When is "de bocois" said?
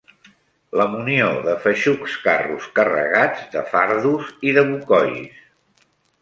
4.59-5.47